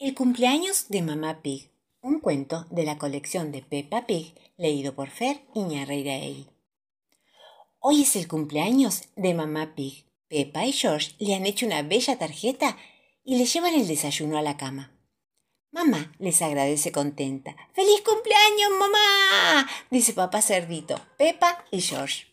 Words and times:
El 0.00 0.14
cumpleaños 0.14 0.88
de 0.88 1.02
Mamá 1.02 1.42
Pig, 1.42 1.70
un 2.00 2.20
cuento 2.20 2.64
de 2.70 2.84
la 2.84 2.96
colección 2.96 3.52
de 3.52 3.60
Peppa 3.60 4.06
Pig, 4.06 4.34
leído 4.56 4.94
por 4.94 5.10
Fer 5.10 5.42
Iñarreiraegui. 5.54 6.46
Hoy 7.80 8.00
es 8.00 8.16
el 8.16 8.26
cumpleaños 8.26 9.02
de 9.16 9.34
Mamá 9.34 9.74
Pig. 9.74 10.06
Peppa 10.26 10.64
y 10.64 10.72
George 10.72 11.14
le 11.18 11.34
han 11.34 11.44
hecho 11.44 11.66
una 11.66 11.82
bella 11.82 12.18
tarjeta 12.18 12.78
y 13.24 13.36
le 13.36 13.44
llevan 13.44 13.74
el 13.74 13.86
desayuno 13.86 14.38
a 14.38 14.42
la 14.42 14.56
cama. 14.56 14.90
Mamá 15.70 16.14
les 16.18 16.40
agradece 16.40 16.92
contenta. 16.92 17.54
¡Feliz 17.74 18.00
cumpleaños, 18.00 18.70
mamá! 18.78 19.68
dice 19.90 20.14
papá 20.14 20.40
cerdito, 20.40 20.98
Peppa 21.18 21.62
y 21.70 21.82
George. 21.82 22.24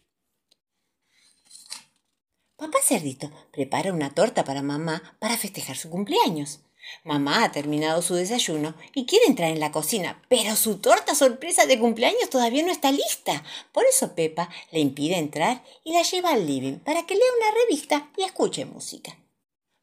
Papá 2.55 2.77
cerdito 2.81 3.29
prepara 3.51 3.91
una 3.91 4.15
torta 4.15 4.45
para 4.45 4.61
mamá 4.61 5.17
para 5.19 5.35
festejar 5.35 5.75
su 5.75 5.89
cumpleaños. 5.89 6.61
Mamá 7.03 7.43
ha 7.43 7.51
terminado 7.51 8.01
su 8.01 8.15
desayuno 8.15 8.75
y 8.93 9.05
quiere 9.05 9.25
entrar 9.25 9.51
en 9.51 9.59
la 9.59 9.71
cocina, 9.71 10.21
pero 10.29 10.55
su 10.55 10.77
torta 10.77 11.15
sorpresa 11.15 11.65
de 11.65 11.79
cumpleaños 11.79 12.29
todavía 12.29 12.63
no 12.63 12.71
está 12.71 12.91
lista. 12.91 13.43
Por 13.71 13.85
eso 13.85 14.15
Pepa 14.15 14.49
le 14.71 14.79
impide 14.79 15.17
entrar 15.17 15.63
y 15.83 15.93
la 15.93 16.03
lleva 16.03 16.31
al 16.31 16.45
living 16.45 16.79
para 16.79 17.05
que 17.05 17.15
lea 17.15 17.27
una 17.39 17.59
revista 17.65 18.09
y 18.17 18.23
escuche 18.23 18.65
música. 18.65 19.17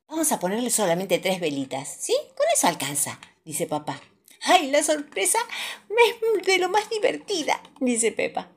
Vamos 0.09 0.31
a 0.33 0.39
ponerle 0.39 0.71
solamente 0.71 1.19
tres 1.19 1.41
velitas, 1.41 1.97
¿sí? 2.01 2.15
Con 2.37 2.47
eso 2.53 2.67
alcanza, 2.67 3.19
dice 3.45 3.67
papá. 3.67 4.01
¡Ay, 4.43 4.71
la 4.71 4.83
sorpresa 4.83 5.39
es 5.89 6.47
de 6.47 6.59
lo 6.59 6.69
más 6.69 6.91
divertida! 6.91 7.63
dice 7.81 8.13
Pepa. 8.13 8.51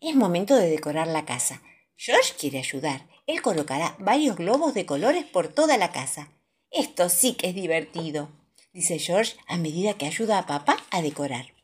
Es 0.00 0.14
momento 0.14 0.56
de 0.56 0.68
decorar 0.68 1.06
la 1.06 1.24
casa. 1.24 1.62
George 1.96 2.34
quiere 2.38 2.58
ayudar. 2.58 3.06
Él 3.26 3.40
colocará 3.40 3.96
varios 3.98 4.36
globos 4.36 4.74
de 4.74 4.84
colores 4.84 5.24
por 5.24 5.48
toda 5.48 5.76
la 5.78 5.92
casa. 5.92 6.30
Esto 6.70 7.08
sí 7.08 7.34
que 7.34 7.48
es 7.48 7.54
divertido, 7.54 8.28
dice 8.72 8.98
George 8.98 9.36
a 9.46 9.56
medida 9.56 9.94
que 9.94 10.06
ayuda 10.06 10.38
a 10.38 10.46
papá 10.46 10.76
a 10.90 11.02
decorar. 11.02 11.54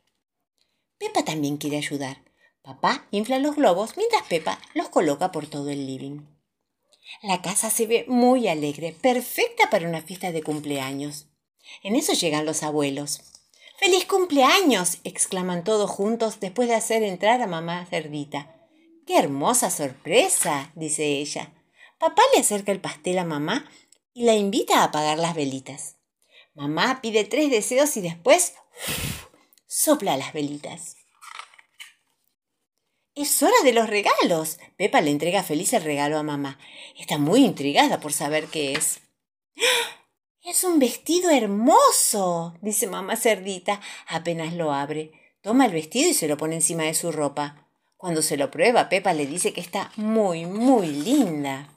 Pepa 0.99 1.25
también 1.25 1.57
quiere 1.57 1.77
ayudar. 1.77 2.23
Papá 2.63 3.07
infla 3.11 3.39
los 3.39 3.57
globos 3.57 3.97
mientras 3.97 4.23
Pepa 4.23 4.61
los 4.75 4.89
coloca 4.89 5.33
por 5.33 5.49
todo 5.49 5.71
el 5.71 5.87
living. 5.87 6.21
La 7.23 7.43
casa 7.43 7.71
se 7.71 7.87
ve 7.87 8.05
muy 8.09 8.49
alegre, 8.49 8.93
perfecta 8.93 9.69
para 9.69 9.89
una 9.89 10.01
fiesta 10.01 10.33
de 10.33 10.43
cumpleaños. 10.43 11.27
En 11.83 11.97
eso 11.97 12.13
llegan 12.13 12.47
los 12.47 12.63
abuelos. 12.63 13.21
¡Feliz 13.79 14.07
cumpleaños! 14.07 14.99
exclaman 15.03 15.65
todos 15.65 15.91
juntos 15.91 16.39
después 16.39 16.69
de 16.69 16.77
hacer 16.77 17.03
entrar 17.03 17.43
a 17.43 17.49
mamá 17.49 17.85
cerdita. 17.87 18.55
¡Qué 19.07 19.19
hermosa 19.19 19.71
sorpresa! 19.71 20.71
dice 20.77 21.05
ella. 21.05 21.53
Papá 21.99 22.23
le 22.35 22.41
acerca 22.41 22.71
el 22.73 22.81
pastel 22.81 23.19
a 23.19 23.25
mamá 23.25 23.69
y 24.15 24.25
la 24.25 24.35
invita 24.35 24.81
a 24.81 24.85
apagar 24.85 25.19
las 25.19 25.35
velitas. 25.35 25.97
Mamá 26.55 27.01
pide 27.01 27.25
tres 27.25 27.51
deseos 27.51 27.97
y 27.97 28.01
después 28.01 28.55
sopla 29.67 30.17
las 30.17 30.33
velitas. 30.33 30.97
Es 33.15 33.43
hora 33.43 33.57
de 33.65 33.73
los 33.73 33.89
regalos. 33.89 34.59
Pepa 34.77 35.01
le 35.01 35.11
entrega 35.11 35.43
feliz 35.43 35.73
el 35.73 35.83
regalo 35.83 36.19
a 36.19 36.23
mamá. 36.23 36.59
Está 36.99 37.19
muy 37.19 37.45
intrigada 37.45 38.01
por 38.01 38.13
saber 38.13 38.47
qué 38.47 38.73
es. 38.73 39.01
¡Ah! 39.59 39.99
Es 40.45 40.65
un 40.65 40.81
vestido 40.81 41.31
hermoso, 41.31 42.55
dice 42.63 42.89
mamá 42.89 43.17
cerdita. 43.17 43.81
Apenas 44.09 44.55
lo 44.55 44.73
abre. 44.73 45.13
Toma 45.41 45.67
el 45.67 45.73
vestido 45.73 46.11
y 46.11 46.15
se 46.15 46.27
lo 46.27 46.37
pone 46.37 46.57
encima 46.57 46.83
de 46.83 46.95
su 46.95 47.13
ropa. 47.13 47.69
Cuando 47.97 48.23
se 48.23 48.37
lo 48.37 48.51
prueba, 48.51 48.89
Pepa 48.89 49.13
le 49.13 49.27
dice 49.27 49.53
que 49.53 49.61
está 49.61 49.93
muy, 49.97 50.45
muy 50.47 50.89
linda. 50.89 51.72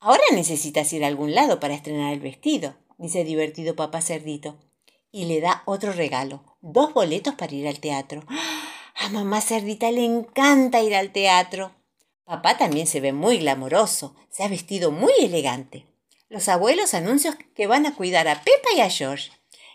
Ahora 0.00 0.22
necesitas 0.32 0.92
ir 0.94 1.04
a 1.04 1.08
algún 1.08 1.34
lado 1.34 1.60
para 1.60 1.74
estrenar 1.74 2.14
el 2.14 2.20
vestido, 2.20 2.74
dice 2.96 3.22
divertido 3.22 3.76
papá 3.76 4.00
cerdito. 4.00 4.58
Y 5.12 5.26
le 5.26 5.40
da 5.40 5.62
otro 5.66 5.92
regalo, 5.92 6.42
dos 6.62 6.94
boletos 6.94 7.34
para 7.34 7.54
ir 7.54 7.68
al 7.68 7.80
teatro. 7.80 8.24
A 8.94 9.08
mamá 9.10 9.40
cerdita 9.40 9.90
le 9.90 10.04
encanta 10.04 10.82
ir 10.82 10.94
al 10.94 11.12
teatro. 11.12 11.72
Papá 12.24 12.56
también 12.56 12.86
se 12.86 13.00
ve 13.00 13.12
muy 13.12 13.38
glamoroso, 13.38 14.14
se 14.30 14.42
ha 14.42 14.48
vestido 14.48 14.90
muy 14.90 15.12
elegante. 15.18 15.86
Los 16.30 16.48
abuelos 16.48 16.94
anuncian 16.94 17.36
que 17.54 17.66
van 17.66 17.86
a 17.86 17.94
cuidar 17.94 18.28
a 18.28 18.42
Pepa 18.42 18.68
y 18.74 18.80
a 18.80 18.88
George. 18.88 19.30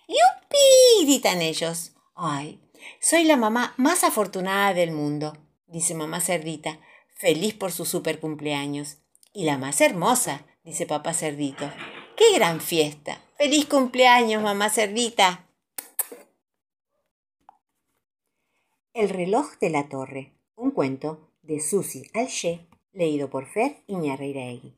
¡Yupi! 0.07 1.05
gritan 1.05 1.41
ellos. 1.41 1.91
¡Ay! 2.15 2.61
Soy 3.01 3.25
la 3.25 3.35
mamá 3.35 3.73
más 3.77 4.03
afortunada 4.03 4.73
del 4.73 4.91
mundo, 4.91 5.37
dice 5.67 5.93
mamá 5.93 6.21
cerdita, 6.21 6.79
feliz 7.15 7.53
por 7.53 7.71
su 7.71 7.85
super 7.85 8.19
cumpleaños. 8.19 8.97
Y 9.35 9.43
la 9.43 9.57
más 9.57 9.81
hermosa, 9.81 10.45
dice 10.63 10.85
papá 10.85 11.13
cerdito. 11.13 11.69
¡Qué 12.15 12.33
gran 12.35 12.61
fiesta! 12.61 13.21
¡Feliz 13.37 13.65
cumpleaños, 13.65 14.41
mamá 14.41 14.69
cerdita! 14.69 15.49
El 18.93 19.09
reloj 19.09 19.57
de 19.59 19.69
la 19.69 19.89
torre, 19.89 20.31
un 20.55 20.71
cuento 20.71 21.33
de 21.41 21.59
Susi 21.59 22.09
Alché, 22.13 22.65
leído 22.93 23.29
por 23.29 23.45
Fer 23.45 23.83
Iñarreiraegui. 23.87 24.73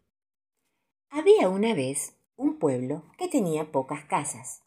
Había 1.11 1.49
una 1.49 1.75
vez 1.75 2.15
un 2.35 2.57
pueblo 2.57 3.03
que 3.19 3.27
tenía 3.27 3.71
pocas 3.71 4.05
casas. 4.05 4.63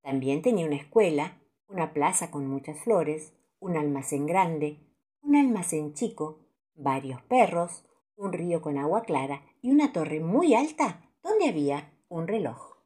También 0.00 0.40
tenía 0.40 0.64
una 0.64 0.76
escuela, 0.76 1.38
una 1.68 1.92
plaza 1.92 2.30
con 2.30 2.46
muchas 2.46 2.80
flores, 2.82 3.34
un 3.58 3.76
almacén 3.76 4.24
grande, 4.24 4.78
un 5.20 5.36
almacén 5.36 5.92
chico, 5.92 6.40
varios 6.74 7.20
perros, 7.20 7.85
un 8.16 8.32
río 8.32 8.62
con 8.62 8.78
agua 8.78 9.02
clara 9.02 9.42
y 9.62 9.70
una 9.70 9.92
torre 9.92 10.20
muy 10.20 10.54
alta 10.54 11.02
donde 11.22 11.48
había 11.48 11.92
un 12.08 12.26
reloj. 12.26 12.76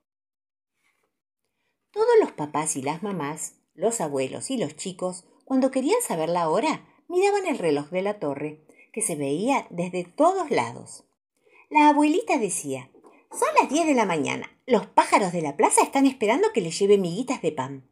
Todos 1.92 2.18
los 2.20 2.32
papás 2.32 2.76
y 2.76 2.82
las 2.82 3.02
mamás, 3.02 3.56
los 3.74 4.00
abuelos 4.00 4.50
y 4.50 4.58
los 4.58 4.76
chicos, 4.76 5.24
cuando 5.44 5.70
querían 5.70 6.00
saber 6.02 6.28
la 6.28 6.48
hora, 6.48 6.86
miraban 7.08 7.46
el 7.46 7.58
reloj 7.58 7.90
de 7.90 8.02
la 8.02 8.18
torre, 8.18 8.64
que 8.92 9.02
se 9.02 9.16
veía 9.16 9.66
desde 9.70 10.04
todos 10.04 10.50
lados. 10.50 11.04
La 11.68 11.88
abuelita 11.88 12.38
decía, 12.38 12.90
son 13.30 13.48
las 13.60 13.70
diez 13.70 13.86
de 13.86 13.94
la 13.94 14.06
mañana, 14.06 14.50
los 14.66 14.86
pájaros 14.86 15.32
de 15.32 15.42
la 15.42 15.56
plaza 15.56 15.82
están 15.82 16.06
esperando 16.06 16.52
que 16.52 16.60
les 16.60 16.78
lleve 16.78 16.98
miguitas 16.98 17.42
de 17.42 17.52
pan. 17.52 17.88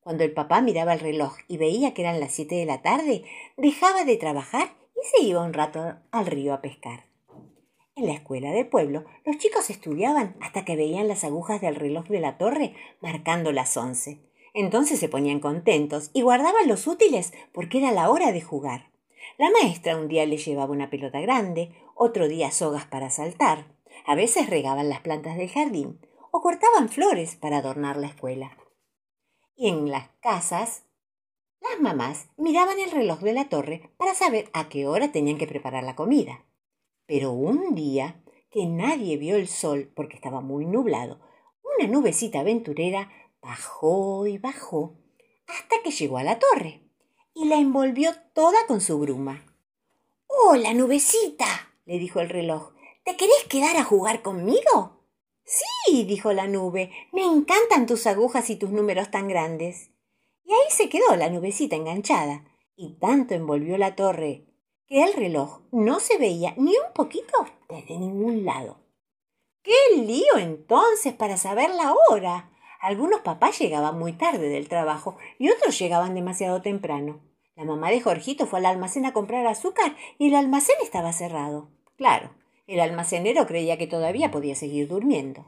Cuando 0.00 0.24
el 0.24 0.32
papá 0.32 0.62
miraba 0.62 0.94
el 0.94 1.00
reloj 1.00 1.36
y 1.46 1.58
veía 1.58 1.92
que 1.92 2.02
eran 2.02 2.20
las 2.20 2.32
siete 2.32 2.54
de 2.54 2.64
la 2.64 2.80
tarde, 2.80 3.24
dejaba 3.58 4.04
de 4.04 4.16
trabajar 4.16 4.79
se 5.02 5.22
iba 5.22 5.42
un 5.42 5.52
rato 5.52 5.96
al 6.10 6.26
río 6.26 6.54
a 6.54 6.60
pescar. 6.60 7.06
En 7.96 8.06
la 8.06 8.14
escuela 8.14 8.52
del 8.52 8.68
pueblo, 8.68 9.04
los 9.26 9.38
chicos 9.38 9.68
estudiaban 9.68 10.36
hasta 10.40 10.64
que 10.64 10.76
veían 10.76 11.08
las 11.08 11.24
agujas 11.24 11.60
del 11.60 11.74
reloj 11.74 12.06
de 12.06 12.20
la 12.20 12.38
torre 12.38 12.74
marcando 13.00 13.52
las 13.52 13.76
once. 13.76 14.20
Entonces 14.54 14.98
se 14.98 15.08
ponían 15.08 15.40
contentos 15.40 16.10
y 16.12 16.22
guardaban 16.22 16.66
los 16.66 16.86
útiles 16.86 17.32
porque 17.52 17.78
era 17.78 17.92
la 17.92 18.10
hora 18.10 18.32
de 18.32 18.40
jugar. 18.40 18.90
La 19.38 19.50
maestra 19.50 19.96
un 19.96 20.08
día 20.08 20.26
les 20.26 20.44
llevaba 20.44 20.72
una 20.72 20.90
pelota 20.90 21.20
grande, 21.20 21.74
otro 21.94 22.28
día 22.28 22.50
sogas 22.50 22.86
para 22.86 23.10
saltar. 23.10 23.66
A 24.06 24.14
veces 24.14 24.48
regaban 24.48 24.88
las 24.88 25.00
plantas 25.00 25.36
del 25.36 25.50
jardín 25.50 26.00
o 26.30 26.40
cortaban 26.40 26.88
flores 26.88 27.36
para 27.36 27.58
adornar 27.58 27.96
la 27.96 28.06
escuela. 28.06 28.56
Y 29.56 29.68
en 29.68 29.90
las 29.90 30.08
casas 30.20 30.84
las 31.70 31.80
mamás 31.80 32.28
miraban 32.36 32.78
el 32.80 32.90
reloj 32.90 33.20
de 33.20 33.32
la 33.32 33.48
torre 33.48 33.90
para 33.96 34.14
saber 34.14 34.50
a 34.52 34.68
qué 34.68 34.86
hora 34.86 35.12
tenían 35.12 35.38
que 35.38 35.46
preparar 35.46 35.84
la 35.84 35.96
comida. 35.96 36.44
Pero 37.06 37.32
un 37.32 37.74
día 37.74 38.22
que 38.50 38.66
nadie 38.66 39.16
vio 39.16 39.36
el 39.36 39.48
sol 39.48 39.90
porque 39.94 40.16
estaba 40.16 40.40
muy 40.40 40.66
nublado, 40.66 41.20
una 41.78 41.88
nubecita 41.88 42.40
aventurera 42.40 43.10
bajó 43.40 44.26
y 44.26 44.38
bajó 44.38 44.96
hasta 45.46 45.76
que 45.82 45.90
llegó 45.90 46.18
a 46.18 46.24
la 46.24 46.38
torre 46.38 46.82
y 47.34 47.46
la 47.46 47.56
envolvió 47.56 48.12
toda 48.34 48.66
con 48.66 48.80
su 48.80 48.98
bruma. 48.98 49.44
¡Hola, 50.26 50.74
nubecita! 50.74 51.46
le 51.86 51.98
dijo 51.98 52.20
el 52.20 52.28
reloj. 52.28 52.72
¿Te 53.04 53.16
querés 53.16 53.44
quedar 53.48 53.76
a 53.76 53.84
jugar 53.84 54.22
conmigo? 54.22 55.04
Sí, 55.44 56.04
dijo 56.04 56.32
la 56.32 56.46
nube. 56.46 56.92
Me 57.12 57.24
encantan 57.24 57.86
tus 57.86 58.06
agujas 58.06 58.50
y 58.50 58.56
tus 58.56 58.70
números 58.70 59.10
tan 59.10 59.26
grandes. 59.26 59.90
Y 60.44 60.52
ahí 60.52 60.70
se 60.70 60.88
quedó 60.88 61.16
la 61.16 61.30
nubecita 61.30 61.76
enganchada, 61.76 62.44
y 62.76 62.98
tanto 62.98 63.34
envolvió 63.34 63.76
la 63.78 63.94
torre 63.94 64.46
que 64.86 65.04
el 65.04 65.12
reloj 65.12 65.60
no 65.70 66.00
se 66.00 66.18
veía 66.18 66.54
ni 66.56 66.72
un 66.72 66.92
poquito 66.92 67.46
desde 67.68 67.96
ningún 67.96 68.44
lado. 68.44 68.78
¡Qué 69.62 69.74
lío 69.96 70.38
entonces 70.38 71.12
para 71.12 71.36
saber 71.36 71.70
la 71.70 71.92
hora! 71.92 72.50
Algunos 72.80 73.20
papás 73.20 73.58
llegaban 73.58 73.98
muy 73.98 74.14
tarde 74.14 74.48
del 74.48 74.68
trabajo 74.68 75.16
y 75.38 75.50
otros 75.50 75.78
llegaban 75.78 76.14
demasiado 76.14 76.62
temprano. 76.62 77.20
La 77.54 77.64
mamá 77.64 77.90
de 77.90 78.00
Jorgito 78.00 78.46
fue 78.46 78.60
al 78.60 78.66
almacén 78.66 79.04
a 79.04 79.12
comprar 79.12 79.46
azúcar 79.46 79.94
y 80.18 80.28
el 80.28 80.34
almacén 80.34 80.76
estaba 80.82 81.12
cerrado. 81.12 81.68
Claro, 81.96 82.30
el 82.66 82.80
almacenero 82.80 83.46
creía 83.46 83.76
que 83.76 83.86
todavía 83.86 84.30
podía 84.30 84.54
seguir 84.54 84.88
durmiendo. 84.88 85.44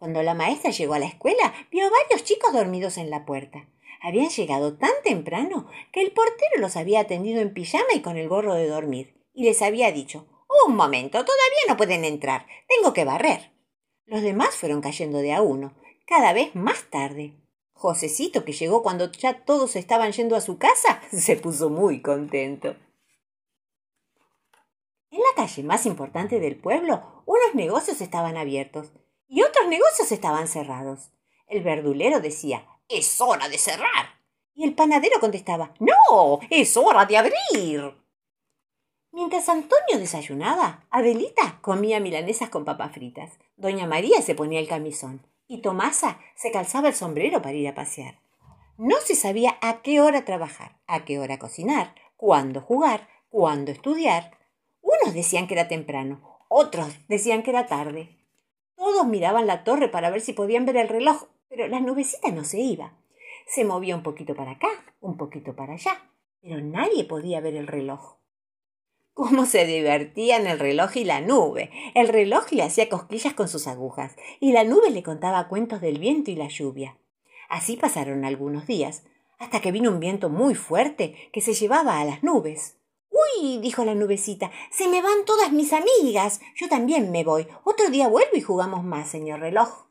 Cuando 0.00 0.22
la 0.22 0.32
maestra 0.32 0.70
llegó 0.70 0.94
a 0.94 0.98
la 0.98 1.04
escuela, 1.04 1.52
vio 1.70 1.84
varios 1.90 2.24
chicos 2.24 2.54
dormidos 2.54 2.96
en 2.96 3.10
la 3.10 3.26
puerta. 3.26 3.68
Habían 4.00 4.30
llegado 4.30 4.78
tan 4.78 4.92
temprano 5.04 5.68
que 5.92 6.00
el 6.00 6.12
portero 6.12 6.58
los 6.58 6.78
había 6.78 7.00
atendido 7.00 7.42
en 7.42 7.52
pijama 7.52 7.92
y 7.94 8.00
con 8.00 8.16
el 8.16 8.26
gorro 8.26 8.54
de 8.54 8.66
dormir, 8.66 9.14
y 9.34 9.44
les 9.44 9.60
había 9.60 9.92
dicho 9.92 10.26
Un 10.66 10.74
momento, 10.74 11.22
todavía 11.22 11.60
no 11.68 11.76
pueden 11.76 12.06
entrar. 12.06 12.46
Tengo 12.66 12.94
que 12.94 13.04
barrer. 13.04 13.52
Los 14.06 14.22
demás 14.22 14.56
fueron 14.56 14.80
cayendo 14.80 15.18
de 15.18 15.34
a 15.34 15.42
uno. 15.42 15.74
cada 16.06 16.32
vez 16.32 16.54
más 16.54 16.84
tarde. 16.88 17.34
Josecito, 17.74 18.46
que 18.46 18.52
llegó 18.52 18.82
cuando 18.82 19.12
ya 19.12 19.44
todos 19.44 19.76
estaban 19.76 20.12
yendo 20.12 20.34
a 20.34 20.40
su 20.40 20.56
casa, 20.56 21.02
se 21.12 21.36
puso 21.36 21.68
muy 21.68 22.00
contento. 22.00 22.74
En 25.10 25.18
la 25.18 25.34
calle 25.36 25.62
más 25.62 25.84
importante 25.84 26.40
del 26.40 26.56
pueblo, 26.56 27.22
unos 27.26 27.54
negocios 27.54 28.00
estaban 28.00 28.38
abiertos 28.38 28.94
y 29.30 29.42
otros 29.42 29.68
negocios 29.68 30.10
estaban 30.10 30.48
cerrados. 30.48 31.12
El 31.46 31.62
verdulero 31.62 32.20
decía, 32.20 32.66
es 32.88 33.20
hora 33.20 33.48
de 33.48 33.58
cerrar. 33.58 34.20
Y 34.54 34.64
el 34.64 34.74
panadero 34.74 35.20
contestaba, 35.20 35.72
no, 35.78 36.40
es 36.50 36.76
hora 36.76 37.06
de 37.06 37.16
abrir. 37.16 37.94
Mientras 39.12 39.48
Antonio 39.48 39.98
desayunaba, 39.98 40.86
Adelita 40.90 41.60
comía 41.62 42.00
milanesas 42.00 42.50
con 42.50 42.64
papas 42.64 42.92
fritas. 42.92 43.38
Doña 43.56 43.86
María 43.86 44.20
se 44.20 44.34
ponía 44.34 44.58
el 44.58 44.68
camisón 44.68 45.24
y 45.46 45.62
Tomasa 45.62 46.18
se 46.34 46.50
calzaba 46.50 46.88
el 46.88 46.94
sombrero 46.94 47.40
para 47.40 47.54
ir 47.54 47.68
a 47.68 47.74
pasear. 47.74 48.20
No 48.78 48.96
se 48.98 49.14
sabía 49.14 49.58
a 49.62 49.82
qué 49.82 50.00
hora 50.00 50.24
trabajar, 50.24 50.80
a 50.86 51.04
qué 51.04 51.18
hora 51.20 51.38
cocinar, 51.38 51.94
cuándo 52.16 52.60
jugar, 52.60 53.08
cuándo 53.28 53.70
estudiar. 53.70 54.36
Unos 54.80 55.14
decían 55.14 55.46
que 55.46 55.54
era 55.54 55.68
temprano, 55.68 56.38
otros 56.48 56.88
decían 57.08 57.42
que 57.42 57.50
era 57.50 57.66
tarde. 57.66 58.19
Todos 58.80 59.06
miraban 59.06 59.46
la 59.46 59.62
torre 59.62 59.88
para 59.88 60.08
ver 60.08 60.22
si 60.22 60.32
podían 60.32 60.64
ver 60.64 60.78
el 60.78 60.88
reloj, 60.88 61.24
pero 61.50 61.68
la 61.68 61.80
nubecita 61.80 62.30
no 62.30 62.44
se 62.44 62.60
iba. 62.60 62.94
Se 63.46 63.62
movía 63.62 63.94
un 63.94 64.02
poquito 64.02 64.34
para 64.34 64.52
acá, 64.52 64.68
un 65.00 65.18
poquito 65.18 65.54
para 65.54 65.74
allá, 65.74 66.00
pero 66.40 66.62
nadie 66.62 67.04
podía 67.04 67.42
ver 67.42 67.56
el 67.56 67.66
reloj. 67.66 68.16
Cómo 69.12 69.44
se 69.44 69.66
divertían 69.66 70.46
el 70.46 70.58
reloj 70.58 70.96
y 70.96 71.04
la 71.04 71.20
nube. 71.20 71.70
El 71.94 72.08
reloj 72.08 72.50
le 72.52 72.62
hacía 72.62 72.88
cosquillas 72.88 73.34
con 73.34 73.48
sus 73.48 73.66
agujas 73.66 74.16
y 74.40 74.52
la 74.52 74.64
nube 74.64 74.88
le 74.88 75.02
contaba 75.02 75.48
cuentos 75.48 75.82
del 75.82 75.98
viento 75.98 76.30
y 76.30 76.36
la 76.36 76.48
lluvia. 76.48 76.96
Así 77.50 77.76
pasaron 77.76 78.24
algunos 78.24 78.66
días, 78.66 79.04
hasta 79.38 79.60
que 79.60 79.72
vino 79.72 79.90
un 79.90 80.00
viento 80.00 80.30
muy 80.30 80.54
fuerte 80.54 81.28
que 81.34 81.42
se 81.42 81.52
llevaba 81.52 82.00
a 82.00 82.04
las 82.06 82.22
nubes. 82.22 82.79
Uy, 83.10 83.58
dijo 83.58 83.84
la 83.84 83.94
nubecita, 83.94 84.50
se 84.70 84.88
me 84.88 85.02
van 85.02 85.24
todas 85.26 85.52
mis 85.52 85.72
amigas. 85.72 86.40
Yo 86.56 86.68
también 86.68 87.10
me 87.10 87.24
voy. 87.24 87.46
Otro 87.64 87.90
día 87.90 88.08
vuelvo 88.08 88.36
y 88.36 88.40
jugamos 88.40 88.84
más, 88.84 89.10
señor 89.10 89.40
reloj. 89.40 89.86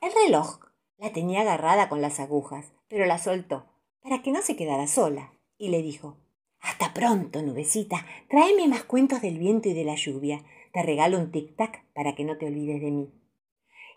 El 0.00 0.12
reloj 0.24 0.58
la 0.98 1.12
tenía 1.12 1.40
agarrada 1.40 1.88
con 1.88 2.02
las 2.02 2.20
agujas, 2.20 2.72
pero 2.88 3.06
la 3.06 3.18
soltó 3.18 3.72
para 4.02 4.22
que 4.22 4.32
no 4.32 4.42
se 4.42 4.56
quedara 4.56 4.86
sola, 4.86 5.32
y 5.56 5.68
le 5.68 5.82
dijo 5.82 6.18
Hasta 6.60 6.92
pronto, 6.92 7.42
nubecita. 7.42 8.04
Tráeme 8.28 8.68
más 8.68 8.84
cuentos 8.84 9.22
del 9.22 9.38
viento 9.38 9.68
y 9.68 9.74
de 9.74 9.84
la 9.84 9.94
lluvia. 9.94 10.44
Te 10.72 10.82
regalo 10.82 11.18
un 11.18 11.30
tic-tac 11.30 11.84
para 11.94 12.14
que 12.14 12.24
no 12.24 12.36
te 12.36 12.46
olvides 12.46 12.80
de 12.80 12.90
mí. 12.90 13.12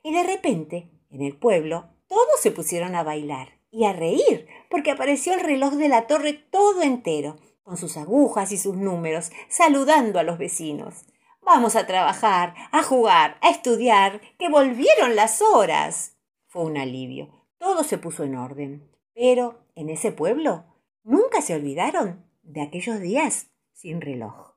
Y 0.04 0.14
de 0.14 0.24
repente, 0.24 0.92
en 1.10 1.22
el 1.22 1.36
pueblo, 1.36 1.90
todos 2.08 2.40
se 2.40 2.52
pusieron 2.52 2.96
a 2.96 3.04
bailar 3.04 3.60
y 3.72 3.86
a 3.86 3.94
reír, 3.94 4.48
porque 4.70 4.92
apareció 4.92 5.34
el 5.34 5.40
reloj 5.40 5.74
de 5.74 5.90
la 5.90 6.08
torre 6.08 6.34
todo 6.34 6.82
entero, 6.84 7.38
con 7.66 7.78
sus 7.78 7.98
agujas 7.98 8.52
y 8.52 8.58
sus 8.58 8.78
números, 8.78 9.32
saludando 9.50 10.20
a 10.20 10.24
los 10.24 10.38
vecinos. 10.38 11.04
Vamos 11.42 11.76
a 11.76 11.88
trabajar, 11.88 12.54
a 12.72 12.84
jugar, 12.84 13.38
a 13.42 13.50
estudiar, 13.50 14.22
que 14.38 14.50
volvieron 14.50 15.16
las 15.16 15.42
horas. 15.42 16.16
Fue 16.46 16.64
un 16.64 16.78
alivio. 16.78 17.28
Todo 17.58 17.84
se 17.84 17.98
puso 17.98 18.24
en 18.24 18.36
orden. 18.36 18.88
Pero 19.16 19.66
en 19.76 19.90
ese 19.90 20.12
pueblo 20.12 20.64
nunca 21.04 21.42
se 21.42 21.56
olvidaron 21.56 22.24
de 22.44 22.62
aquellos 22.62 23.00
días 23.00 23.48
sin 23.74 24.00
reloj. 24.00 24.54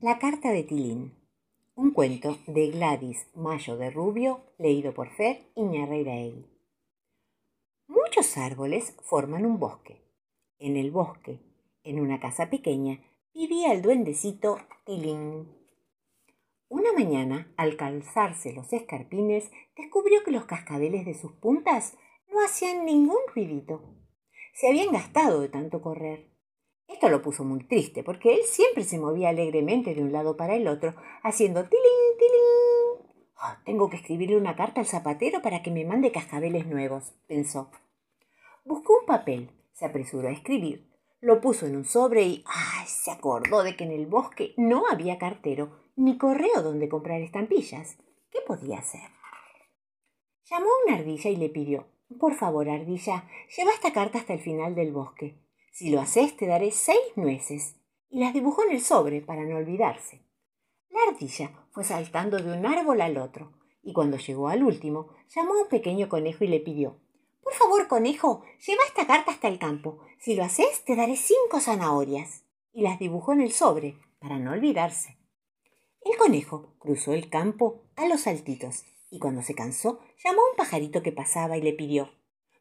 La 0.00 0.20
carta 0.20 0.50
de 0.50 0.62
Tilín. 0.62 1.18
Un 1.74 1.90
cuento 1.90 2.38
de 2.46 2.70
Gladys 2.70 3.26
Mayo 3.34 3.76
de 3.76 3.90
Rubio, 3.90 4.40
leído 4.56 4.94
por 4.94 5.10
Fer 5.10 5.50
Iñarreiraegui. 5.56 6.46
Muchos 7.88 8.36
árboles 8.36 8.94
forman 9.02 9.44
un 9.44 9.58
bosque. 9.58 10.07
En 10.60 10.76
el 10.76 10.90
bosque, 10.90 11.38
en 11.84 12.00
una 12.00 12.18
casa 12.18 12.50
pequeña, 12.50 13.00
vivía 13.32 13.72
el 13.72 13.80
duendecito 13.80 14.58
Tilín. 14.84 15.48
Una 16.68 16.92
mañana, 16.92 17.52
al 17.56 17.76
calzarse 17.76 18.52
los 18.52 18.72
escarpines, 18.72 19.52
descubrió 19.76 20.24
que 20.24 20.32
los 20.32 20.46
cascabeles 20.46 21.06
de 21.06 21.14
sus 21.14 21.30
puntas 21.34 21.96
no 22.28 22.44
hacían 22.44 22.84
ningún 22.84 23.20
ruidito. 23.32 23.84
Se 24.52 24.68
habían 24.68 24.92
gastado 24.92 25.40
de 25.40 25.48
tanto 25.48 25.80
correr. 25.80 26.28
Esto 26.88 27.08
lo 27.08 27.22
puso 27.22 27.44
muy 27.44 27.62
triste, 27.62 28.02
porque 28.02 28.34
él 28.34 28.40
siempre 28.44 28.82
se 28.82 28.98
movía 28.98 29.28
alegremente 29.28 29.94
de 29.94 30.02
un 30.02 30.10
lado 30.10 30.36
para 30.36 30.56
el 30.56 30.66
otro, 30.66 30.96
haciendo 31.22 31.62
tilín, 31.68 32.18
tilín. 32.18 33.28
Ah, 33.36 33.62
tengo 33.64 33.88
que 33.88 33.96
escribirle 33.96 34.36
una 34.36 34.56
carta 34.56 34.80
al 34.80 34.86
zapatero 34.86 35.40
para 35.40 35.62
que 35.62 35.70
me 35.70 35.84
mande 35.84 36.10
cascabeles 36.10 36.66
nuevos, 36.66 37.14
pensó. 37.28 37.70
Buscó 38.64 38.98
un 38.98 39.06
papel, 39.06 39.52
se 39.78 39.86
apresuró 39.86 40.28
a 40.28 40.32
escribir, 40.32 40.90
lo 41.20 41.40
puso 41.40 41.66
en 41.66 41.76
un 41.76 41.84
sobre 41.84 42.22
y 42.24 42.44
¡ay! 42.46 42.86
se 42.86 43.12
acordó 43.12 43.62
de 43.62 43.76
que 43.76 43.84
en 43.84 43.92
el 43.92 44.06
bosque 44.06 44.54
no 44.56 44.84
había 44.90 45.18
cartero 45.18 45.70
ni 45.94 46.18
correo 46.18 46.62
donde 46.62 46.88
comprar 46.88 47.20
estampillas. 47.20 47.96
¿Qué 48.30 48.40
podía 48.44 48.78
hacer? 48.78 49.08
Llamó 50.44 50.66
a 50.66 50.84
una 50.86 50.98
ardilla 50.98 51.30
y 51.30 51.36
le 51.36 51.48
pidió 51.48 51.86
Por 52.18 52.34
favor, 52.34 52.68
ardilla, 52.68 53.28
lleva 53.56 53.70
esta 53.72 53.92
carta 53.92 54.18
hasta 54.18 54.34
el 54.34 54.40
final 54.40 54.74
del 54.74 54.92
bosque. 54.92 55.38
Si 55.72 55.90
lo 55.90 56.00
haces, 56.00 56.36
te 56.36 56.46
daré 56.46 56.72
seis 56.72 56.98
nueces. 57.14 57.76
Y 58.10 58.20
las 58.20 58.32
dibujó 58.32 58.64
en 58.64 58.72
el 58.72 58.80
sobre 58.80 59.20
para 59.20 59.44
no 59.44 59.58
olvidarse. 59.58 60.22
La 60.90 61.00
ardilla 61.08 61.50
fue 61.70 61.84
saltando 61.84 62.38
de 62.38 62.52
un 62.56 62.66
árbol 62.66 63.00
al 63.00 63.18
otro, 63.18 63.52
y 63.82 63.92
cuando 63.92 64.16
llegó 64.16 64.48
al 64.48 64.62
último, 64.62 65.14
llamó 65.28 65.54
a 65.54 65.62
un 65.62 65.68
pequeño 65.68 66.08
conejo 66.08 66.44
y 66.44 66.48
le 66.48 66.60
pidió 66.60 66.98
por 67.48 67.56
favor, 67.56 67.88
conejo, 67.88 68.42
lleva 68.66 68.82
esta 68.86 69.06
carta 69.06 69.30
hasta 69.30 69.48
el 69.48 69.58
campo. 69.58 70.00
Si 70.18 70.34
lo 70.34 70.44
haces, 70.44 70.84
te 70.84 70.94
daré 70.96 71.16
cinco 71.16 71.60
zanahorias. 71.60 72.44
Y 72.74 72.82
las 72.82 72.98
dibujó 72.98 73.32
en 73.32 73.40
el 73.40 73.52
sobre, 73.52 73.96
para 74.18 74.38
no 74.38 74.52
olvidarse. 74.52 75.16
El 76.02 76.18
conejo 76.18 76.74
cruzó 76.78 77.14
el 77.14 77.30
campo 77.30 77.84
a 77.96 78.06
los 78.06 78.22
saltitos, 78.22 78.84
y 79.10 79.18
cuando 79.18 79.40
se 79.40 79.54
cansó, 79.54 80.00
llamó 80.22 80.42
a 80.42 80.50
un 80.50 80.56
pajarito 80.56 81.02
que 81.02 81.10
pasaba 81.10 81.56
y 81.56 81.62
le 81.62 81.72
pidió 81.72 82.10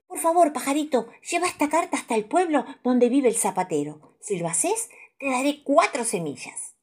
Por 0.08 0.20
favor, 0.20 0.54
pajarito, 0.54 1.10
lleva 1.30 1.48
esta 1.48 1.68
carta 1.68 1.98
hasta 1.98 2.16
el 2.16 2.24
pueblo 2.24 2.64
donde 2.82 3.10
vive 3.10 3.28
el 3.28 3.36
zapatero. 3.36 4.16
Si 4.22 4.40
lo 4.40 4.48
haces, 4.48 4.90
te 5.20 5.30
daré 5.30 5.64
cuatro 5.66 6.06
semillas. 6.06 6.78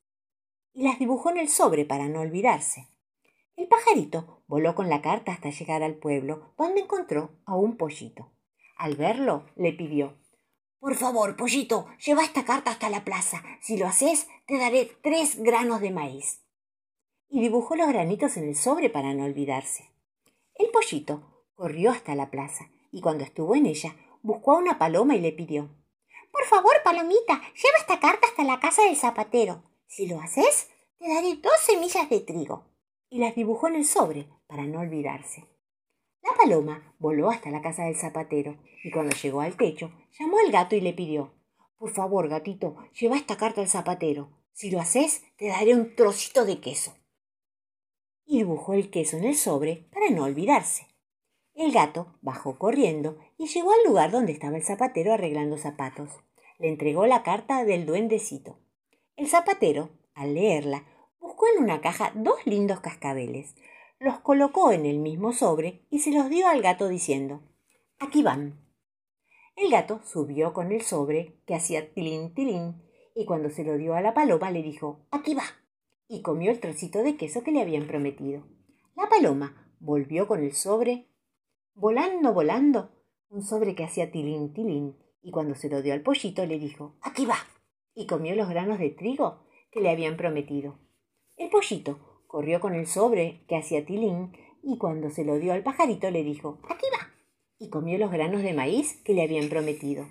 Y 0.74 0.82
las 0.82 0.98
dibujó 0.98 1.30
en 1.30 1.38
el 1.38 1.48
sobre 1.48 1.86
para 1.86 2.08
no 2.08 2.20
olvidarse. 2.20 2.86
El 3.56 3.68
pajarito 3.68 4.42
voló 4.48 4.74
con 4.74 4.88
la 4.88 5.00
carta 5.00 5.32
hasta 5.32 5.50
llegar 5.50 5.82
al 5.82 5.94
pueblo, 5.94 6.52
donde 6.58 6.81
encontró 6.81 7.31
a 7.44 7.55
un 7.55 7.76
pollito. 7.76 8.32
Al 8.76 8.96
verlo, 8.96 9.46
le 9.55 9.72
pidió 9.72 10.19
Por 10.81 10.96
favor, 10.96 11.36
pollito, 11.36 11.86
lleva 12.05 12.24
esta 12.24 12.44
carta 12.44 12.72
hasta 12.72 12.90
la 12.90 13.05
plaza. 13.05 13.43
Si 13.60 13.76
lo 13.76 13.86
haces, 13.86 14.29
te 14.46 14.58
daré 14.58 14.90
tres 15.02 15.40
granos 15.40 15.81
de 15.81 15.93
maíz. 15.93 16.43
Y 17.29 17.40
dibujó 17.40 17.76
los 17.76 17.88
granitos 17.88 18.36
en 18.36 18.48
el 18.48 18.56
sobre 18.56 18.90
para 18.90 19.14
no 19.14 19.24
olvidarse. 19.24 19.90
El 20.55 20.70
pollito 20.70 21.46
corrió 21.55 21.93
hasta 21.93 22.14
la 22.17 22.31
plaza 22.31 22.70
y 22.90 23.00
cuando 23.00 23.24
estuvo 23.24 23.55
en 23.55 23.67
ella, 23.67 23.96
buscó 24.22 24.52
a 24.52 24.58
una 24.58 24.79
paloma 24.79 25.14
y 25.14 25.20
le 25.20 25.32
pidió 25.32 25.70
Por 26.32 26.44
favor, 26.44 26.74
palomita, 26.82 27.34
lleva 27.34 27.79
esta 27.79 28.00
carta 28.00 28.26
hasta 28.26 28.43
la 28.43 28.58
casa 28.58 28.82
del 28.82 28.96
zapatero. 28.96 29.62
Si 29.86 30.06
lo 30.06 30.20
haces, 30.20 30.69
te 30.98 31.08
daré 31.08 31.36
dos 31.36 31.60
semillas 31.60 32.10
de 32.10 32.20
trigo 32.20 32.73
y 33.14 33.18
las 33.18 33.36
dibujó 33.36 33.68
en 33.68 33.76
el 33.76 33.84
sobre 33.84 34.26
para 34.48 34.64
no 34.64 34.80
olvidarse. 34.80 35.44
La 36.20 36.30
paloma 36.36 36.96
voló 36.98 37.30
hasta 37.30 37.48
la 37.48 37.62
casa 37.62 37.84
del 37.84 37.94
zapatero 37.94 38.56
y 38.82 38.90
cuando 38.90 39.14
llegó 39.14 39.40
al 39.40 39.56
techo 39.56 39.92
llamó 40.18 40.38
al 40.44 40.50
gato 40.50 40.74
y 40.74 40.80
le 40.80 40.92
pidió 40.92 41.32
Por 41.78 41.92
favor, 41.92 42.28
gatito, 42.28 42.74
lleva 42.98 43.14
esta 43.14 43.36
carta 43.36 43.60
al 43.60 43.68
zapatero. 43.68 44.30
Si 44.52 44.68
lo 44.68 44.80
haces, 44.80 45.22
te 45.36 45.46
daré 45.46 45.76
un 45.76 45.94
trocito 45.94 46.44
de 46.44 46.58
queso. 46.58 46.92
Y 48.26 48.38
dibujó 48.38 48.74
el 48.74 48.90
queso 48.90 49.16
en 49.16 49.26
el 49.26 49.36
sobre 49.36 49.86
para 49.92 50.10
no 50.10 50.24
olvidarse. 50.24 50.88
El 51.54 51.70
gato 51.70 52.18
bajó 52.20 52.58
corriendo 52.58 53.16
y 53.38 53.46
llegó 53.46 53.70
al 53.70 53.84
lugar 53.86 54.10
donde 54.10 54.32
estaba 54.32 54.56
el 54.56 54.64
zapatero 54.64 55.12
arreglando 55.12 55.56
zapatos. 55.56 56.10
Le 56.58 56.68
entregó 56.68 57.06
la 57.06 57.22
carta 57.22 57.64
del 57.64 57.86
duendecito. 57.86 58.58
El 59.14 59.28
zapatero, 59.28 59.90
al 60.14 60.34
leerla, 60.34 60.84
en 61.55 61.63
una 61.63 61.81
caja 61.81 62.13
dos 62.15 62.44
lindos 62.46 62.81
cascabeles, 62.81 63.55
los 63.98 64.19
colocó 64.20 64.72
en 64.72 64.86
el 64.86 64.98
mismo 64.98 65.32
sobre 65.32 65.86
y 65.91 66.01
se 66.01 66.13
los 66.13 66.29
dio 66.29 66.48
al 66.48 66.63
gato 66.63 66.89
diciendo 66.89 67.43
Aquí 67.98 68.22
van. 68.22 68.60
El 69.56 69.70
gato 69.70 70.01
subió 70.05 70.53
con 70.53 70.72
el 70.72 70.82
sobre, 70.82 71.41
que 71.46 71.55
hacía 71.55 71.93
tilín 71.94 72.34
tilín, 72.34 72.82
y 73.15 73.24
cuando 73.24 73.51
se 73.51 73.65
lo 73.65 73.77
dio 73.77 73.94
a 73.94 74.01
la 74.01 74.13
paloma 74.13 74.51
le 74.51 74.63
dijo 74.63 75.06
Aquí 75.10 75.34
va. 75.34 75.44
y 76.08 76.22
comió 76.22 76.51
el 76.51 76.60
trocito 76.60 77.03
de 77.03 77.17
queso 77.17 77.43
que 77.43 77.53
le 77.53 77.63
habían 77.63 77.86
prometido. 77.86 78.44
La 78.96 79.08
paloma 79.08 79.72
volvió 79.79 80.27
con 80.27 80.43
el 80.43 80.53
sobre, 80.53 81.08
volando, 81.74 82.32
volando, 82.32 82.91
un 83.31 83.43
sobre 83.43 83.74
que 83.74 83.84
hacía 83.84 84.10
tilín 84.10 84.53
tilín, 84.53 84.96
y 85.22 85.31
cuando 85.31 85.55
se 85.55 85.69
lo 85.69 85.82
dio 85.82 85.94
al 85.94 86.03
pollito 86.03 86.44
le 86.44 86.58
dijo 86.58 86.96
Aquí 87.01 87.24
va. 87.27 87.39
y 87.94 88.06
comió 88.06 88.34
los 88.34 88.48
granos 88.48 88.79
de 88.79 88.91
trigo 88.91 89.46
que 89.70 89.81
le 89.81 89.91
habían 89.91 90.17
prometido. 90.17 90.79
El 91.36 91.50
pollito 91.50 91.98
corrió 92.26 92.60
con 92.60 92.74
el 92.74 92.86
sobre 92.86 93.44
que 93.48 93.56
hacía 93.56 93.84
Tilín 93.84 94.32
y 94.62 94.79
cuando 94.79 95.10
se 95.10 95.24
lo 95.24 95.38
dio 95.38 95.53
al 95.53 95.62
pajarito 95.62 96.10
le 96.10 96.22
dijo 96.22 96.58
Aquí 96.69 96.86
va. 96.93 97.08
y 97.58 97.70
comió 97.70 97.98
los 97.98 98.10
granos 98.10 98.43
de 98.43 98.55
maíz 98.55 99.00
que 99.05 99.14
le 99.14 99.22
habían 99.22 99.48
prometido. 99.48 100.06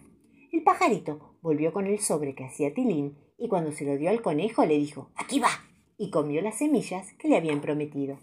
El 0.52 0.64
pajarito 0.64 1.38
volvió 1.42 1.74
con 1.74 1.88
el 1.88 2.00
sobre 2.00 2.36
que 2.36 2.46
hacía 2.46 2.74
Tilín 2.74 3.18
y 3.38 3.48
cuando 3.48 3.72
se 3.72 3.86
lo 3.86 3.98
dio 3.98 4.10
al 4.10 4.22
conejo 4.22 4.66
le 4.66 4.78
dijo 4.78 5.12
Aquí 5.16 5.40
va. 5.40 5.50
y 5.98 6.12
comió 6.12 6.42
las 6.42 6.58
semillas 6.58 7.14
que 7.14 7.28
le 7.30 7.38
habían 7.38 7.62
prometido. 7.62 8.20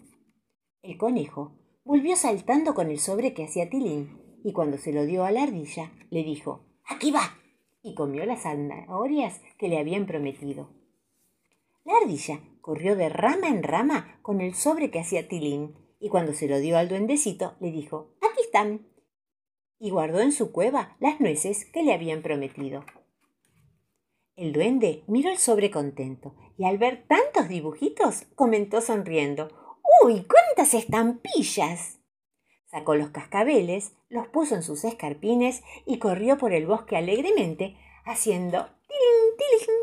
El 0.81 0.97
conejo 0.97 1.53
volvió 1.83 2.15
saltando 2.15 2.73
con 2.73 2.89
el 2.89 2.99
sobre 2.99 3.33
que 3.33 3.43
hacía 3.43 3.69
Tilín 3.69 4.19
y 4.43 4.53
cuando 4.53 4.77
se 4.77 4.93
lo 4.93 5.05
dio 5.05 5.23
a 5.25 5.31
la 5.31 5.43
ardilla 5.43 5.91
le 6.09 6.23
dijo 6.23 6.65
Aquí 6.85 7.11
va. 7.11 7.37
y 7.83 7.95
comió 7.95 8.25
las 8.25 8.43
zanahorias 8.43 9.41
que 9.57 9.67
le 9.67 9.79
habían 9.79 10.05
prometido. 10.05 10.69
La 11.83 11.93
ardilla 11.97 12.39
corrió 12.61 12.95
de 12.95 13.09
rama 13.09 13.47
en 13.47 13.63
rama 13.63 14.19
con 14.21 14.41
el 14.41 14.55
sobre 14.55 14.91
que 14.91 14.99
hacía 14.99 15.27
Tilín, 15.27 15.75
y 15.99 16.09
cuando 16.09 16.33
se 16.33 16.47
lo 16.47 16.59
dio 16.59 16.77
al 16.77 16.89
duendecito, 16.89 17.55
le 17.59 17.71
dijo 17.71 18.13
Aquí 18.21 18.41
están. 18.41 18.87
y 19.79 19.89
guardó 19.89 20.19
en 20.19 20.31
su 20.31 20.51
cueva 20.51 20.95
las 20.99 21.19
nueces 21.19 21.65
que 21.65 21.83
le 21.83 21.93
habían 21.93 22.21
prometido. 22.21 22.85
El 24.35 24.53
duende 24.53 25.03
miró 25.07 25.29
el 25.29 25.37
sobre 25.37 25.69
contento, 25.71 26.35
y 26.57 26.65
al 26.65 26.77
ver 26.77 27.05
tantos 27.07 27.49
dibujitos, 27.49 28.23
comentó 28.35 28.81
sonriendo 28.81 29.49
¡Uy! 30.03 30.25
¡Cuántas 30.25 30.73
estampillas! 30.73 31.99
Sacó 32.65 32.95
los 32.95 33.09
cascabeles, 33.09 33.93
los 34.09 34.27
puso 34.27 34.55
en 34.55 34.63
sus 34.63 34.83
escarpines 34.85 35.61
y 35.85 35.99
corrió 35.99 36.37
por 36.37 36.53
el 36.53 36.65
bosque 36.65 36.95
alegremente, 36.95 37.75
haciendo 38.05 38.65
tilín, 38.87 39.37
tilín, 39.37 39.75